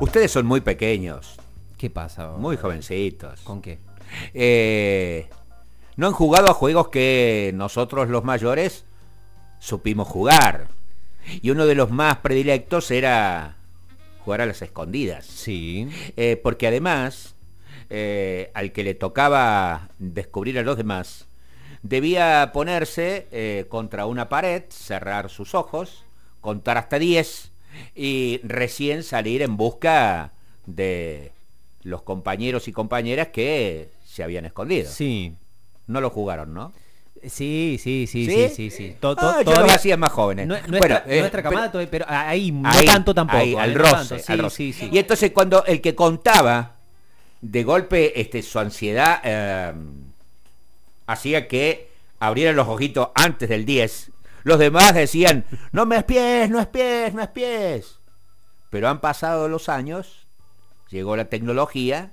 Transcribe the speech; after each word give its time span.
Ustedes 0.00 0.30
son 0.30 0.46
muy 0.46 0.60
pequeños, 0.60 1.36
¿Qué 1.78 1.90
pasa? 1.90 2.32
muy 2.38 2.56
jovencitos. 2.56 3.40
¿Con 3.40 3.60
qué? 3.60 3.78
Eh, 4.34 5.28
no 5.96 6.06
han 6.06 6.12
jugado 6.12 6.50
a 6.50 6.54
juegos 6.54 6.88
que 6.88 7.52
nosotros 7.54 8.08
los 8.08 8.24
mayores 8.24 8.84
supimos 9.58 10.06
jugar. 10.08 10.68
Y 11.42 11.50
uno 11.50 11.66
de 11.66 11.74
los 11.74 11.90
más 11.90 12.18
predilectos 12.18 12.90
era 12.90 13.56
jugar 14.24 14.42
a 14.42 14.46
las 14.46 14.62
escondidas. 14.62 15.26
Sí. 15.26 15.88
Eh, 16.16 16.40
porque 16.42 16.66
además, 16.66 17.34
eh, 17.90 18.50
al 18.54 18.72
que 18.72 18.84
le 18.84 18.94
tocaba 18.94 19.88
descubrir 19.98 20.58
a 20.58 20.62
los 20.62 20.76
demás, 20.76 21.26
debía 21.88 22.50
ponerse 22.52 23.26
eh, 23.30 23.66
contra 23.68 24.06
una 24.06 24.28
pared, 24.28 24.64
cerrar 24.70 25.30
sus 25.30 25.54
ojos, 25.54 26.04
contar 26.40 26.78
hasta 26.78 26.98
10 26.98 27.50
y 27.94 28.40
recién 28.44 29.02
salir 29.02 29.42
en 29.42 29.56
busca 29.56 30.32
de 30.66 31.32
los 31.82 32.02
compañeros 32.02 32.68
y 32.68 32.72
compañeras 32.72 33.28
que 33.28 33.90
se 34.04 34.22
habían 34.22 34.44
escondido. 34.46 34.90
Sí. 34.90 35.34
No 35.86 36.00
lo 36.00 36.10
jugaron, 36.10 36.52
¿no? 36.54 36.72
Sí, 37.22 37.78
sí, 37.82 38.06
sí, 38.06 38.26
sí, 38.26 38.48
sí, 38.54 38.70
sí. 38.70 38.96
Ah, 39.02 39.40
todavía- 39.44 39.74
hacía 39.74 39.96
más 39.96 40.12
jóvenes. 40.12 40.46
Nu- 40.46 40.54
Nuestra, 40.54 40.78
Bueno, 40.78 41.00
eh, 41.06 41.20
nuestra 41.20 41.42
camada, 41.42 41.60
pero- 41.62 41.72
todavía- 41.72 41.90
pero 41.90 42.04
ahí 42.08 42.52
no 42.52 42.70
tanto 42.84 43.14
tampoco. 43.14 43.38
ahí, 43.38 43.54
eh, 43.54 43.58
al 43.60 43.74
roce. 43.74 44.22
Y 44.92 44.98
entonces 44.98 45.30
cuando 45.32 45.64
el 45.64 45.80
que 45.80 45.94
contaba, 45.94 46.76
de 47.40 47.64
golpe 47.64 48.18
este, 48.20 48.42
su 48.42 48.58
ansiedad 48.58 49.20
eh, 49.24 49.72
hacía 51.06 51.48
que 51.48 51.90
abrieran 52.18 52.56
los 52.56 52.68
ojitos 52.68 53.08
antes 53.14 53.48
del 53.48 53.64
10. 53.64 54.10
Los 54.44 54.58
demás 54.58 54.94
decían, 54.94 55.44
no 55.72 55.86
me 55.86 55.96
espies, 55.96 56.50
no 56.50 56.60
espies, 56.60 57.14
no 57.14 57.22
espies. 57.22 57.98
Pero 58.70 58.88
han 58.88 59.00
pasado 59.00 59.48
los 59.48 59.68
años, 59.68 60.26
llegó 60.90 61.16
la 61.16 61.26
tecnología 61.26 62.12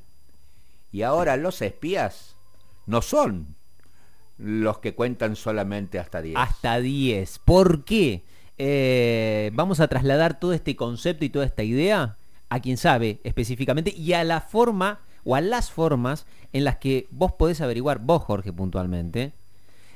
y 0.91 1.01
ahora 1.01 1.37
los 1.37 1.61
espías 1.61 2.35
no 2.85 3.01
son 3.01 3.55
los 4.37 4.79
que 4.79 4.95
cuentan 4.95 5.35
solamente 5.35 5.99
hasta 5.99 6.21
10. 6.21 6.37
Hasta 6.37 6.79
10. 6.79 7.39
¿Por 7.39 7.83
qué? 7.83 8.23
Eh, 8.57 9.51
vamos 9.53 9.79
a 9.79 9.87
trasladar 9.87 10.39
todo 10.39 10.53
este 10.53 10.75
concepto 10.75 11.25
y 11.25 11.29
toda 11.29 11.45
esta 11.45 11.63
idea 11.63 12.17
a 12.49 12.59
quien 12.59 12.77
sabe 12.77 13.19
específicamente 13.23 13.91
y 13.95 14.13
a 14.13 14.23
la 14.23 14.41
forma 14.41 14.99
o 15.25 15.35
a 15.35 15.41
las 15.41 15.71
formas 15.71 16.25
en 16.51 16.63
las 16.63 16.77
que 16.77 17.07
vos 17.11 17.31
podés 17.33 17.61
averiguar, 17.61 17.99
vos 17.99 18.23
Jorge 18.23 18.51
puntualmente, 18.53 19.31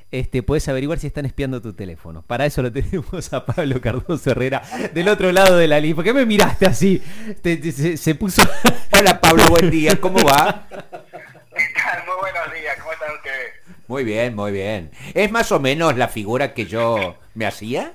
este, 0.09 0.42
podés 0.42 0.67
averiguar 0.70 1.00
si 1.00 1.08
están 1.08 1.25
espiando 1.25 1.61
tu 1.61 1.73
teléfono. 1.73 2.22
Para 2.22 2.45
eso 2.45 2.61
lo 2.61 2.72
tenemos 2.73 3.33
a 3.33 3.45
Pablo 3.45 3.81
Cardoso 3.81 4.31
Herrera 4.31 4.61
del 4.94 5.09
otro 5.09 5.31
lado 5.31 5.58
de 5.58 5.67
la 5.67 5.80
línea. 5.80 5.95
¿Por 5.95 6.03
qué 6.05 6.14
me 6.14 6.25
miraste 6.25 6.66
así? 6.66 7.02
Te- 7.42 7.58
te- 7.58 7.72
se, 7.72 7.98
se 7.98 8.16
puso... 8.16 8.42
Hola 8.98 9.20
Pablo, 9.22 9.44
buen 9.50 9.70
día, 9.70 10.00
¿cómo 10.00 10.20
va? 10.23 10.66
¿Qué 10.70 10.75
tal? 10.75 12.05
Muy 12.05 12.16
buenos 12.20 12.53
días, 12.53 12.78
¿cómo 12.80 12.94
están 12.94 13.16
ustedes? 13.16 13.52
Muy 13.88 14.03
bien, 14.03 14.36
muy 14.36 14.52
bien. 14.52 14.92
¿Es 15.14 15.31
más 15.31 15.52
o 15.52 15.59
menos 15.59 15.95
la 15.98 16.08
figura 16.08 16.53
que 16.53 16.66
yo 16.66 17.16
me 17.36 17.45
hacía? 17.45 17.94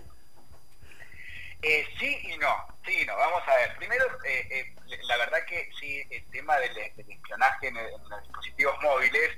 Eh, 1.63 1.85
sí 1.99 2.07
y 2.35 2.39
no, 2.39 2.49
sí 2.93 3.03
y 3.03 3.07
no. 3.07 3.17
Vamos 3.17 3.43
a 3.47 3.57
ver. 3.57 3.77
Primero, 3.77 4.05
eh, 4.25 4.47
eh, 4.51 4.75
la 5.05 5.17
verdad 5.17 5.45
que 5.47 5.71
sí, 5.79 6.03
el 6.11 6.25
tema 6.31 6.57
del, 6.59 6.77
espionaje 6.77 7.69
en, 7.69 7.77
en 7.77 8.09
los 8.09 8.23
dispositivos 8.23 8.81
móviles, 8.83 9.31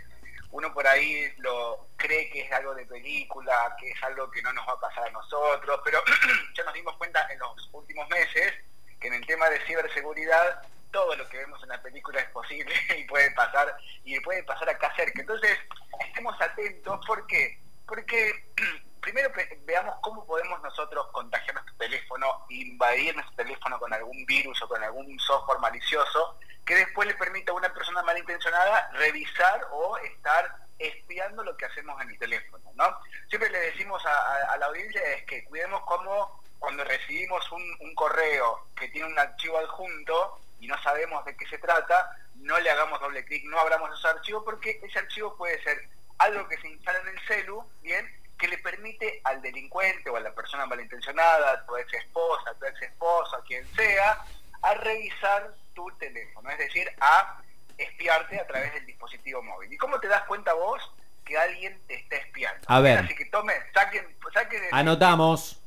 uno 0.51 0.73
por 0.73 0.87
ahí 0.87 1.33
lo 1.39 1.89
cree 1.97 2.31
que 2.31 2.43
es 2.43 2.53
algo 2.53 2.75
de 2.75 2.87
película, 2.87 3.75
que 3.79 3.91
es 3.91 4.03
algo 4.03 4.31
que 4.31 4.43
no 4.43 4.53
nos 4.53 4.67
va 4.69 4.73
a 4.73 4.81
pasar 4.81 5.09
a 5.09 5.11
nosotros, 5.11 5.81
pero 5.85 6.03
ya 6.55 6.65
nos 6.65 6.75
dimos 6.75 6.97
cuenta 6.97 7.27
en 7.33 7.39
los 7.39 7.69
últimos 7.73 8.09
meses 8.09 8.55
que 9.01 9.09
en 9.09 9.15
el 9.15 9.27
tema 9.27 9.51
de 9.51 9.61
ciberseguridad 9.67 10.63
todo 10.93 11.17
lo 11.17 11.29
que 11.29 11.39
vemos 11.39 11.61
en 11.65 11.71
la 11.71 11.83
película 11.83 12.21
es 12.21 12.29
posible 12.31 12.73
y 12.99 13.05
puede 13.05 13.31
pasar 13.33 13.77
y 14.05 14.19
puede 14.21 14.45
pasar 14.45 14.69
acá 14.69 14.95
cerca. 14.95 15.21
Entonces, 15.21 15.59
estemos 16.07 16.41
atentos, 16.41 17.05
¿por 17.05 17.27
qué? 17.27 17.59
Porque 17.87 18.45
primero 19.05 19.31
veamos 19.67 19.97
cómo 20.01 20.27
podemos 20.27 20.61
nosotros 20.63 21.07
contagiar 21.13 21.55
nuestro 21.55 21.77
teléfono, 21.77 22.47
invadir 22.49 23.15
nuestro 23.15 23.37
teléfono 23.37 23.79
con 23.79 23.93
algún 23.93 24.25
virus 24.25 24.61
o 24.63 24.69
con 24.69 24.83
algún 24.83 25.19
software 25.21 25.59
malicioso 25.61 26.39
que 26.65 26.75
después 26.75 27.07
le 27.07 27.15
permita 27.15 27.53
a 27.53 27.55
una 27.55 27.73
persona 27.73 28.03
malintencionada 28.03 28.91
revisar 28.95 29.67
o 29.73 29.99
estar 29.99 30.57
espiando 30.79 31.45
lo 31.45 31.55
que 31.55 31.67
hacemos 31.67 32.01
en 32.01 32.11
el 32.11 32.19
teléfono, 32.19 32.65
¿no? 32.75 32.97
Siempre 33.29 33.51
le 33.51 33.59
decimos 33.61 34.03
a 34.07 34.57
la 34.59 34.67
audiencia 34.67 35.03
es 35.13 35.25
que 35.27 35.45
cuidemos 35.45 35.83
cómo 35.85 36.43
cuando 36.59 36.83
recibimos 36.85 37.53
un, 37.53 37.63
un 37.81 37.95
correo 37.95 38.69
que 38.75 38.89
tiene 38.89 39.07
un 39.07 39.19
archivo 39.19 39.59
adjunto 39.59 40.41
y 40.61 40.67
no 40.67 40.83
sabemos 40.83 41.23
de 41.27 41.37
qué 41.37 41.47
se 41.47 41.59
trata, 41.59 42.17
no 42.37 42.59
le 42.59 42.71
hagamos 42.71 42.99
doble 43.01 43.23
clic, 43.27 43.45
no 43.45 43.61
abramos 43.61 43.97
ese 43.99 44.09
archivo 44.09 44.43
porque 44.43 44.81
ese 44.83 44.99
archivo 44.99 45.37
puede 45.37 45.63
ser 45.63 45.79
algo 46.17 46.49
que 46.49 46.57
se 46.57 46.69
instala 46.69 47.01
en 47.01 47.09
el 47.09 47.21
celu, 47.27 47.63
¿bien? 47.83 48.24
Que 48.39 48.49
le 48.49 48.59
permite 48.59 49.21
al 49.25 49.41
delincuente 49.41 50.11
o 50.11 50.17
a 50.17 50.21
la 50.21 50.33
persona 50.35 50.67
malintencionada, 50.67 51.53
a 51.53 51.67
tu 51.67 51.77
ex 51.77 51.93
esposa, 51.95 52.51
a 52.51 52.55
tu 52.55 52.67
ex 52.67 52.83
esposo, 52.83 53.37
a 53.37 53.45
quien 53.45 53.67
sea, 53.75 54.25
a 54.63 54.75
revisar 54.75 55.55
tu 55.75 55.91
teléfono, 55.99 56.51
es 56.51 56.59
decir, 56.59 56.91
a 57.01 57.41
espiarte 57.79 58.41
a 58.41 58.47
través 58.47 58.73
del 58.75 58.87
dispositivo 58.87 59.43
móvil. 59.43 59.73
¿Y 59.73 59.77
cómo 59.77 59.99
te 60.01 60.09
das 60.09 60.23
cuenta 60.25 60.53
vos 60.55 60.91
que 61.25 61.37
alguien 61.37 61.79
te 61.87 61.95
está 61.95 62.17
espiando? 62.17 62.65
A 62.69 62.81
ver. 62.81 62.99
Así 62.99 63.15
que 63.15 63.27
tomen, 63.27 63.61
saquen, 63.73 64.07
saquen 64.33 64.65
el, 64.65 64.75
Anotamos. 64.75 65.61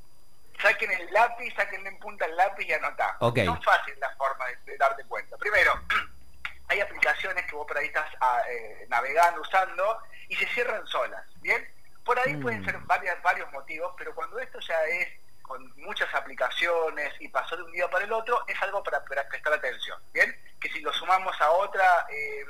saquen 0.62 0.92
el 0.92 1.12
lápiz, 1.14 1.54
saquen 1.56 1.86
en 1.86 1.98
punta 2.00 2.26
el 2.26 2.36
lápiz 2.36 2.66
y 2.66 2.74
anotá. 2.74 3.18
Ok. 3.20 3.40
No 3.40 3.56
es 3.56 3.66
fácil 3.66 3.94
la 4.00 4.10
forma 4.16 4.46
de, 4.48 4.58
de 4.72 4.78
darte 4.78 5.04
cuenta. 5.06 5.38
Primero, 5.38 5.74
hay 6.70 6.80
aplicaciones 6.80 7.46
que 7.46 7.56
vos 7.56 7.68
por 7.68 7.78
ahí 7.78 7.88
estás 7.88 8.10
ah, 8.22 8.42
eh, 8.50 8.86
navegando, 8.90 9.42
usando, 9.42 10.00
y 10.28 10.36
se 10.36 10.48
cierran 10.48 10.86
solas, 10.88 11.24
¿bien? 11.42 11.68
Por 12.08 12.18
ahí 12.20 12.34
Mm. 12.36 12.42
pueden 12.42 12.64
ser 12.66 12.78
varias, 12.86 13.22
varios 13.22 13.52
motivos, 13.52 13.94
pero 13.98 14.16
cuando 14.16 14.40
esto 14.40 14.60
ya 14.62 14.82
es 14.86 15.10
con 15.42 15.62
muchas 15.82 16.08
aplicaciones 16.16 17.14
y 17.20 17.28
pasó 17.28 17.56
de 17.58 17.64
un 17.64 17.72
día 17.74 17.90
para 17.90 18.06
el 18.06 18.12
otro, 18.14 18.44
es 18.48 18.62
algo 18.62 18.82
para, 18.82 19.04
para 19.06 19.28
prestar 19.28 19.54
atención, 19.54 20.02
¿bien? 20.14 20.34
Que 20.60 20.70
si 20.70 20.80
lo 20.82 20.92
sumamos 20.94 21.40
a 21.42 21.52
otra, 21.52 22.08
eh, 22.10 22.46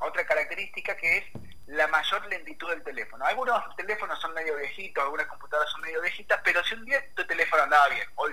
a 0.00 0.06
otra 0.06 0.24
característica 0.24 0.96
que 0.96 1.18
es 1.18 1.24
la 1.66 1.86
mayor 1.88 2.24
lentitud 2.26 2.68
del 2.70 2.82
teléfono. 2.84 3.24
Algunos 3.24 3.76
teléfonos 3.76 4.20
son 4.20 4.34
medio 4.34 4.56
viejitos, 4.56 5.02
algunas 5.02 5.26
computadoras 5.26 5.70
son 5.72 5.80
medio 5.82 6.00
viejitas, 6.00 6.40
pero 6.44 6.62
si 6.64 6.74
un 6.74 6.84
día 6.84 7.04
tu 7.14 7.24
teléfono 7.26 7.62
andaba 7.64 7.88
bien, 7.88 8.06
hoy 8.16 8.32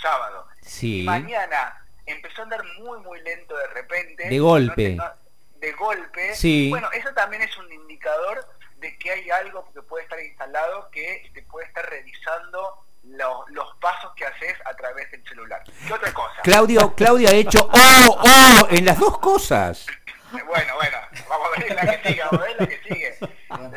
sábado, 0.00 0.46
Sí. 0.62 1.02
mañana 1.04 1.82
empezó 2.06 2.40
a 2.40 2.44
andar 2.44 2.62
muy 2.78 2.98
muy 3.00 3.20
lento 3.22 3.56
de 3.56 3.66
repente 3.68 4.28
De 4.28 4.38
golpe. 4.38 4.94
no- 4.94 5.12
de 5.56 5.72
golpe 5.72 6.34
Sí. 6.34 6.68
bueno 6.70 6.90
eso 6.92 7.12
también 7.14 7.42
es 7.42 7.56
un 7.56 7.72
indicador 7.72 8.46
de 8.76 8.96
que 8.98 9.10
hay 9.10 9.30
algo 9.30 9.70
que 9.72 9.82
puede 9.82 10.04
estar 10.04 10.20
instalado 10.20 10.90
que 10.90 11.30
te 11.34 11.42
puede 11.42 11.66
estar 11.66 11.88
revisando 11.88 12.84
lo- 13.04 13.44
los 13.48 13.76
pasos 13.76 14.12
que 14.16 14.26
haces 14.26 14.54
a 14.64 14.74
través 14.74 15.10
del 15.10 15.22
celular 15.28 15.62
¿qué 15.86 15.92
otra 15.92 16.12
cosa? 16.12 16.40
Claudio, 16.42 16.94
Claudio 16.94 17.28
ha 17.28 17.32
hecho 17.32 17.60
¡Oh! 17.72 18.20
¡Oh! 18.22 18.66
en 18.70 18.84
las 18.84 18.98
dos 18.98 19.18
cosas. 19.18 19.86
bueno 20.30 20.74
bueno 20.74 20.98
vamos 21.28 21.48
a 21.56 21.60
ver 21.60 21.74
la 21.74 21.98
que 22.02 22.08
sigue 22.08 22.22
vamos 22.24 22.40
a 22.40 22.44
ver 22.44 22.56
la 22.60 22.66
que 22.66 22.82
sigue 22.82 23.18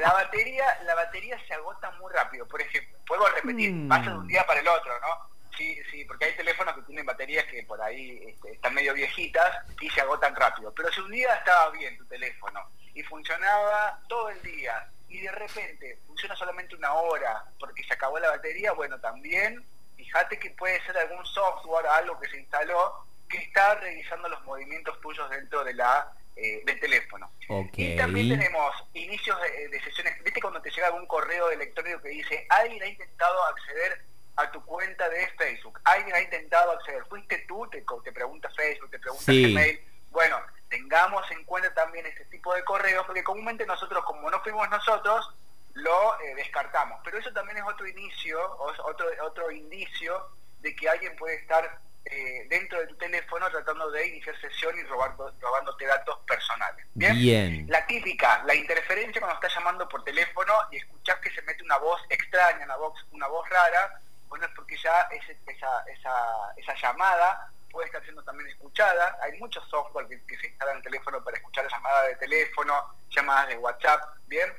la 0.02 0.14
batería 0.14 0.66
la 0.86 0.96
batería 0.96 1.38
se 1.48 1.54
agota 1.54 1.92
muy 1.92 2.12
rápido 2.12 2.48
por 2.48 2.62
ejemplo 2.62 2.98
vuelvo 3.08 3.28
a 3.28 3.32
repetir 3.32 3.72
Mm. 3.72 3.88
pasa 3.88 4.10
de 4.10 4.18
un 4.18 4.28
día 4.28 4.46
para 4.46 4.60
el 4.60 4.68
otro 4.68 5.00
no 5.00 5.30
Sí, 5.58 5.78
sí, 5.92 6.06
porque 6.06 6.24
hay 6.24 6.38
teléfonos 6.38 6.74
que 6.74 6.84
tienen 6.84 7.06
baterías 7.06 7.44
que 7.48 7.62
por 7.64 7.82
ahí 7.82 8.24
este, 8.30 8.54
están 8.54 8.74
medio 8.74 8.94
viejitas 8.94 9.58
y 9.82 9.90
se 9.90 10.00
agotan 10.00 10.34
rápido. 10.34 10.74
Pero 10.74 10.90
si 10.94 11.02
un 11.02 11.12
día 11.12 11.36
estaba 11.36 11.70
bien 11.72 11.98
tu 11.98 12.06
teléfono 12.06 12.72
y 12.94 13.04
funcionaba 13.04 14.00
todo 14.08 14.30
el 14.30 14.42
día 14.42 14.49
y 15.10 15.20
de 15.22 15.32
repente 15.32 15.98
funciona 16.06 16.36
solamente 16.36 16.76
una 16.76 16.94
hora 16.94 17.44
porque 17.60 17.84
se 17.84 17.94
acabó 17.94 18.20
la 18.20 18.30
batería, 18.30 18.72
bueno, 18.74 19.00
también 19.00 19.64
fíjate 19.98 20.40
que 20.40 20.52
puede 20.52 20.82
ser 20.86 20.98
algún 20.98 21.26
software, 21.26 21.88
algo 21.88 22.20
que 22.20 22.30
se 22.30 22.40
instaló, 22.40 23.06
que 23.28 23.38
está 23.38 23.76
revisando 23.76 24.30
los 24.30 24.44
movimientos 24.46 25.00
tuyos 25.02 25.30
dentro 25.30 25.64
de 25.64 25.74
la 25.74 26.12
eh, 26.36 26.62
del 26.66 26.80
teléfono. 26.80 27.30
Y 27.74 27.98
también 27.98 28.30
tenemos 28.30 28.74
inicios 28.94 29.38
de, 29.42 29.68
de 29.68 29.84
sesiones, 29.84 30.24
viste 30.24 30.40
cuando 30.40 30.62
te 30.62 30.70
llega 30.70 30.88
algún 30.88 31.06
correo 31.06 31.52
electrónico 31.52 32.02
que 32.02 32.10
dice, 32.10 32.46
alguien 32.50 32.82
ha 32.82 32.88
intentado 32.88 33.44
acceder 33.46 34.02
a 34.38 34.50
tu 34.52 34.64
cuenta 34.64 35.10
de 35.10 35.28
Facebook, 35.38 35.82
alguien 35.84 36.16
ha 36.16 36.22
intentado 36.22 36.72
acceder, 36.72 37.04
fuiste 37.10 37.44
tú, 37.48 37.68
te, 37.70 37.84
te 38.04 38.12
pregunta 38.14 38.50
Facebook, 38.56 38.90
te 38.90 39.00
pregunta 39.00 39.26
Sí. 39.26 39.52
Gmail, 39.52 39.82
bueno, 40.12 40.40
tengamos 40.70 41.30
en 41.32 41.44
cuenta 41.46 41.74
también 41.74 42.06
este 42.06 42.26
tipo 42.26 42.54
de 42.54 42.64
correos, 42.64 43.06
porque 43.06 43.24
comúnmente 43.24 43.66
nosotros, 43.66 44.04
como 44.06 44.30
no 44.30 44.40
fuimos 44.42 44.70
nosotros, 44.70 45.34
lo 45.74 46.20
eh, 46.22 46.36
descartamos, 46.36 47.00
pero 47.04 47.18
eso 47.18 47.32
también 47.32 47.58
es 47.58 47.64
otro 47.64 47.88
inicio, 47.88 48.40
otro, 48.60 49.08
otro 49.24 49.52
indicio 49.52 50.28
de 50.60 50.76
que 50.76 50.90
alguien 50.90 51.16
puede 51.16 51.36
estar 51.36 51.80
eh, 52.06 52.46
dentro 52.50 52.80
de 52.80 52.88
tu 52.88 52.96
teléfono 52.98 53.50
tratando 53.50 53.90
de 53.92 54.08
iniciar 54.08 54.40
sesión 54.42 54.78
y 54.78 54.84
robando, 54.84 55.32
robándote 55.40 55.86
datos 55.86 56.18
personales. 56.28 56.86
¿Bien? 56.94 57.14
Bien. 57.14 57.66
La 57.70 57.86
típica, 57.86 58.44
la 58.46 58.56
interferencia 58.56 59.22
cuando 59.22 59.36
estás 59.36 59.54
llamando 59.56 59.88
por 59.88 60.04
teléfono 60.04 60.54
y 60.72 60.78
escuchás 60.78 61.18
que 61.20 61.30
se 61.32 61.42
mete 61.44 61.64
una 61.64 61.78
voz 61.78 62.02
extraña, 62.10 62.66
una 62.66 62.78
voz, 62.78 63.06
una 63.12 63.28
voz 63.28 63.48
rara, 63.50 64.00
bueno, 64.28 64.46
es 64.46 64.52
porque 64.56 64.78
ya 64.78 65.02
ese- 65.12 65.38
esa, 65.48 65.84
esa, 65.88 66.14
esa 66.58 66.74
llamada 66.76 67.52
puede 67.72 67.88
estar 67.88 68.02
siendo 68.04 68.24
también 68.24 68.50
escuchada. 68.50 69.18
Hay 69.22 69.38
muchos 69.40 69.68
software 69.70 70.08
que, 70.08 70.24
que 70.26 70.38
se 70.38 70.48
en 70.72 70.78
el 70.78 70.84
teléfono 70.84 71.24
para 71.24 71.38
escuchar 71.38 71.68
llamadas 71.70 72.08
de 72.08 72.16
teléfono, 72.16 72.74
llamadas 73.10 73.48
de 73.50 73.58
WhatsApp, 73.58 74.02
¿bien? 74.28 74.52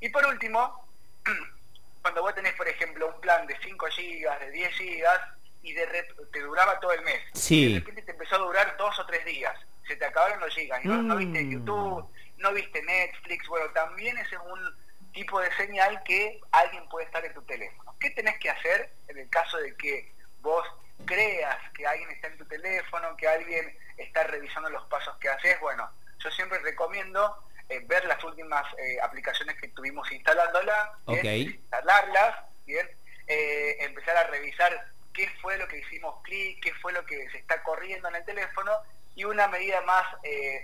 Y 0.00 0.08
por 0.08 0.24
último, 0.26 0.86
cuando 2.02 2.22
vos 2.22 2.34
tenés, 2.34 2.52
por 2.54 2.68
ejemplo, 2.68 3.08
un 3.14 3.20
plan 3.20 3.46
de 3.46 3.56
5 3.62 3.86
gigas, 3.86 4.38
de 4.40 4.50
10 4.50 4.72
gigas, 4.74 5.20
y 5.62 5.72
de 5.72 5.88
rep- 5.88 6.30
te 6.30 6.40
duraba 6.40 6.78
todo 6.78 6.92
el 6.92 7.00
mes. 7.02 7.20
Sí. 7.32 7.64
Y 7.64 7.72
de 7.74 7.78
repente 7.80 8.02
te 8.02 8.12
empezó 8.12 8.34
a 8.34 8.38
durar 8.38 8.76
dos 8.76 8.98
o 8.98 9.06
tres 9.06 9.24
días. 9.24 9.58
Se 9.88 9.96
te 9.96 10.04
acabaron 10.04 10.38
los 10.40 10.54
gigas. 10.54 10.84
Y 10.84 10.88
no, 10.88 11.00
no 11.02 11.16
viste 11.16 11.42
Mm. 11.42 11.50
YouTube, 11.52 12.06
no 12.36 12.52
viste 12.52 12.82
Netflix. 12.82 13.46
Bueno, 13.48 13.70
también 13.72 14.16
ese 14.18 14.34
es 14.34 14.40
un 14.42 14.76
tipo 15.14 15.40
de 15.40 15.50
señal 15.56 16.02
que 16.04 16.38
alguien 16.52 16.86
puede 16.90 17.06
estar 17.06 17.24
en 17.24 17.32
tu 17.32 17.40
teléfono. 17.42 17.94
¿Qué 17.98 18.10
tenés 18.10 18.38
que 18.40 18.50
hacer 18.50 18.90
en 19.08 19.16
el 19.18 19.28
caso 19.30 19.56
de 19.56 19.74
que 19.76 20.12
vos 20.40 20.66
creas 21.06 21.58
que 21.72 21.86
alguien 21.86 22.10
está 22.10 22.28
en 22.28 22.38
tu 22.38 22.44
teléfono, 22.46 23.16
que 23.16 23.28
alguien 23.28 23.76
está 23.96 24.24
revisando 24.24 24.70
los 24.70 24.84
pasos 24.88 25.16
que 25.18 25.28
haces? 25.28 25.58
Bueno, 25.60 25.90
yo 26.18 26.30
siempre 26.30 26.58
recomiendo 26.60 27.36
eh, 27.68 27.80
ver 27.86 28.04
las 28.06 28.22
últimas 28.24 28.64
eh, 28.78 28.98
aplicaciones 29.02 29.60
que 29.60 29.68
tuvimos 29.68 30.10
instalándola, 30.12 30.92
¿bien? 31.06 31.18
Ok. 31.20 31.24
instalarlas, 31.24 32.36
bien, 32.66 32.88
Eh, 33.26 33.76
empezar 33.84 34.16
a 34.18 34.24
revisar 34.24 34.70
qué 35.14 35.26
fue 35.40 35.56
lo 35.56 35.66
que 35.66 35.78
hicimos 35.78 36.22
clic, 36.24 36.62
qué 36.62 36.74
fue 36.74 36.92
lo 36.92 37.06
que 37.06 37.30
se 37.30 37.38
está 37.38 37.62
corriendo 37.62 38.08
en 38.08 38.16
el 38.16 38.24
teléfono 38.26 38.70
y 39.14 39.24
una 39.24 39.48
medida 39.48 39.80
más 39.80 40.04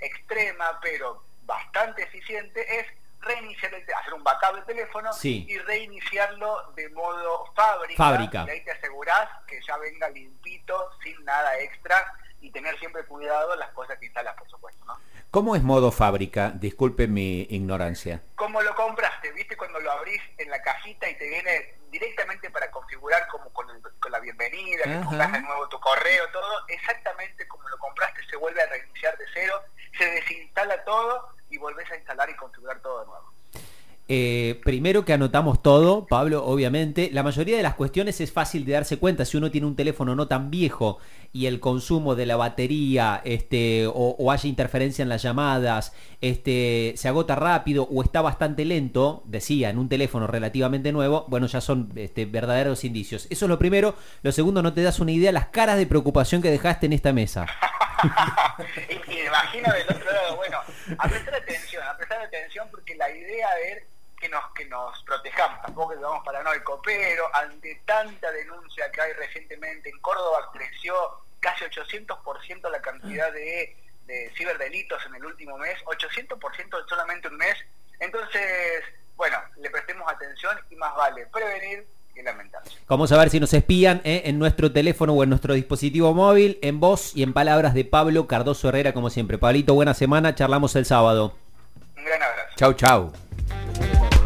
extrema 0.03 0.79
pero 0.83 1.25
bastante 1.47 2.03
eficiente 2.03 2.61
es 2.81 2.87
reiniciar 3.21 3.73
hacer 3.75 4.15
un 4.15 4.25
backup 4.25 4.55
del 4.57 4.65
teléfono 4.65 5.13
Sí. 5.13 5.47
y 5.49 5.59
reiniciarlo 5.59 6.73
de 6.75 6.89
modo 6.91 7.53
fábrica, 7.55 7.97
Fábrica. 8.03 8.45
y 8.47 8.51
ahí 8.51 8.65
te 8.65 8.73
asegurás 8.73 9.29
que 9.47 9.61
ya 9.67 9.77
venga 9.79 10.09
limpito, 10.09 10.91
sin 11.03 11.23
nada 11.25 11.59
extra 11.59 12.13
y 12.41 12.51
tener 12.51 12.79
siempre 12.79 13.05
cuidado 13.05 13.55
las 13.57 13.71
cosas 13.71 13.99
que 13.99 14.07
instalas 14.07 14.35
por 14.37 14.49
supuesto, 14.49 14.85
¿no? 14.87 14.99
¿Cómo 15.31 15.55
es 15.55 15.63
modo 15.63 15.93
fábrica? 15.93 16.51
Disculpe 16.55 17.07
mi 17.07 17.43
ignorancia. 17.51 18.21
como 18.35 18.63
lo 18.63 18.75
compraste, 18.75 19.31
¿viste? 19.33 19.57
Cuando 19.57 19.79
lo 19.81 19.93
abrís 19.93 20.21
en 20.39 20.51
la 20.51 20.61
cajita 20.63 21.09
y 21.09 21.15
te 21.17 21.29
viene 21.29 21.75
directamente 21.91 22.51
para 22.51 22.71
configurar 22.71 23.29
como 23.29 23.53
con, 23.53 23.69
el- 23.71 23.83
con 24.01 24.11
la 24.11 24.19
bienvenida, 24.19 24.85
que 24.85 25.05
pongas 25.05 25.31
de 25.33 25.41
nuevo 25.43 25.69
tu 25.69 25.79
correo, 25.79 26.25
todo, 26.33 26.67
exactamente 26.69 27.47
como 27.47 27.69
lo 27.69 27.79
compraste, 27.79 28.25
se 28.29 28.37
vuelve 28.37 28.63
a 28.63 28.67
reiniciar 28.67 29.17
de 29.19 29.25
cero, 29.35 29.63
se 29.99 30.05
desinstala 30.11 30.83
todo 30.85 31.29
volvés 31.61 31.91
a 31.91 31.97
instalar 31.97 32.29
y 32.31 32.37
configurar 32.37 32.81
todo 32.83 33.01
de 33.01 33.07
nuevo. 33.07 33.31
Eh, 34.13 34.61
primero 34.65 35.05
que 35.05 35.13
anotamos 35.13 35.63
todo, 35.63 36.05
Pablo, 36.05 36.45
obviamente. 36.45 37.11
La 37.13 37.23
mayoría 37.23 37.57
de 37.57 37.63
las 37.63 37.77
cuestiones 37.77 38.21
es 38.21 38.33
fácil 38.33 38.65
de 38.65 38.73
darse 38.73 38.99
cuenta. 38.99 39.25
Si 39.25 39.37
uno 39.37 39.53
tiene 39.53 39.69
un 39.69 39.77
teléfono 39.77 40.17
no 40.17 40.27
tan 40.27 40.51
viejo 40.51 40.99
y 41.33 41.47
el 41.47 41.61
consumo 41.61 42.17
de 42.17 42.27
la 42.27 42.35
batería 42.35 43.21
este, 43.23 43.87
o, 43.87 43.93
o 44.19 44.33
haya 44.33 44.49
interferencia 44.49 45.05
en 45.05 45.09
las 45.09 45.23
llamadas, 45.23 45.93
este, 46.21 46.95
se 46.97 47.07
agota 47.07 47.37
rápido 47.37 47.85
o 47.85 48.03
está 48.03 48.21
bastante 48.21 48.65
lento, 48.65 49.23
decía, 49.27 49.71
en 49.71 49.79
un 49.79 49.89
teléfono 49.89 50.27
relativamente 50.27 50.91
nuevo, 50.91 51.25
bueno, 51.29 51.47
ya 51.47 51.61
son 51.61 51.93
este, 51.95 52.27
verdaderos 52.27 52.83
indicios. 52.83 53.29
Eso 53.31 53.45
es 53.45 53.49
lo 53.49 53.61
primero. 53.61 53.95
Lo 54.23 54.33
segundo, 54.33 54.61
no 54.61 54.73
te 54.73 54.83
das 54.83 54.99
una 54.99 55.13
idea 55.13 55.29
de 55.29 55.35
las 55.35 55.51
caras 55.51 55.79
de 55.79 55.87
preocupación 55.87 56.43
que 56.43 56.51
dejaste 56.51 56.87
en 56.87 56.95
esta 56.95 57.13
mesa. 57.13 57.47
Y, 58.89 58.93
y 58.93 59.17
me 59.17 59.25
imagino 59.25 59.73
del 59.73 59.91
otro 59.91 60.13
lado, 60.13 60.37
bueno, 60.37 60.61
a 60.99 61.09
prestar 61.09 61.35
atención, 61.35 61.83
a 61.87 61.97
prestar 61.97 62.21
atención 62.23 62.69
porque 62.71 62.95
la 62.95 63.11
idea 63.11 63.59
es 63.61 63.83
que 64.21 64.29
nos 64.29 64.53
que 64.53 64.67
nos 64.67 65.03
protejamos, 65.05 65.63
tampoco 65.63 65.95
que 65.95 65.97
vamos 65.97 66.25
paranoico, 66.25 66.81
pero 66.83 67.35
ante 67.35 67.81
tanta 67.87 68.31
denuncia 68.31 68.91
que 68.93 69.01
hay 69.01 69.13
recientemente 69.15 69.89
en 69.89 69.99
Córdoba 70.01 70.51
creció 70.53 70.95
casi 71.41 71.65
800% 71.65 72.71
la 72.71 72.83
cantidad 72.83 73.33
de, 73.33 73.75
de 74.05 74.33
ciberdelitos 74.37 75.05
en 75.07 75.15
el 75.15 75.25
último 75.25 75.57
mes, 75.57 75.79
800% 75.85 76.83
en 76.83 76.89
solamente 76.89 77.29
un 77.29 77.37
mes, 77.39 77.57
entonces, 77.99 78.85
bueno, 79.17 79.39
le 79.57 79.71
prestemos 79.71 80.11
atención 80.11 80.59
y 80.71 80.77
más 80.77 80.95
vale 80.97 81.27
prevenir 81.27 81.87
Vamos 82.89 83.13
a 83.13 83.19
ver 83.19 83.31
si 83.31 83.39
nos 83.39 83.55
espían 83.55 84.01
eh, 84.03 84.23
en 84.25 84.39
nuestro 84.39 84.73
teléfono 84.73 85.13
o 85.13 85.23
en 85.23 85.31
nuestro 85.31 85.55
dispositivo 85.55 86.13
móvil, 86.13 86.59
en 86.61 86.81
voz 86.81 87.17
y 87.17 87.23
en 87.23 87.33
palabras 87.33 87.73
de 87.73 87.85
Pablo 87.85 88.27
Cardoso 88.27 88.69
Herrera, 88.69 88.93
como 88.93 89.11
siempre. 89.11 89.39
Pablito, 89.39 89.75
buena 89.75 89.95
semana, 89.95 90.35
charlamos 90.35 90.75
el 90.75 90.85
sábado. 90.85 91.35
Un 91.97 92.05
gran 92.05 92.21
abrazo. 92.21 92.57
Chau, 92.57 92.73
chau. 92.75 93.13